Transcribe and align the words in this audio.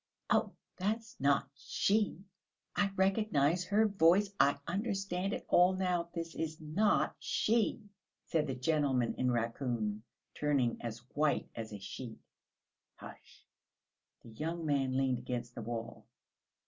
"Oh, 0.31 0.53
that's 0.77 1.19
not 1.19 1.47
she! 1.53 2.25
I 2.75 2.89
recognise 2.95 3.65
her 3.65 3.87
voice; 3.87 4.31
I 4.39 4.57
understand 4.67 5.31
it 5.31 5.45
all 5.47 5.73
now, 5.73 6.09
this 6.13 6.33
is 6.33 6.59
not 6.59 7.15
she!" 7.19 7.87
said 8.25 8.47
the 8.47 8.55
gentleman 8.55 9.13
in 9.13 9.29
raccoon, 9.29 10.01
turning 10.33 10.81
as 10.81 10.97
white 11.13 11.47
as 11.55 11.71
a 11.71 11.77
sheet. 11.77 12.17
"Hush!" 12.95 13.45
The 14.23 14.29
young 14.29 14.65
man 14.65 14.97
leaned 14.97 15.19
against 15.19 15.53
the 15.53 15.61
wall. 15.61 16.07